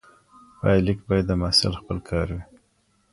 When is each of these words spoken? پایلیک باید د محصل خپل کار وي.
پایلیک 0.59 0.99
باید 1.07 1.25
د 1.27 1.31
محصل 1.41 1.71
خپل 1.81 1.97
کار 2.09 2.27
وي. 2.35 2.43